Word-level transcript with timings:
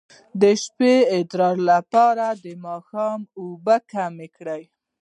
د 0.41 0.43
شپې 0.63 0.93
د 1.03 1.07
ادرار 1.17 1.55
لپاره 1.71 2.25
د 2.43 2.45
ماښام 2.65 3.19
اوبه 3.39 3.75
کمې 3.91 4.27
کړئ 4.37 4.63